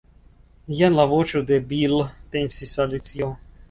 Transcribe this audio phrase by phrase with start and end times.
[0.79, 1.97] "jen la voĉo de Bil,"
[2.35, 3.35] pensis Alicio.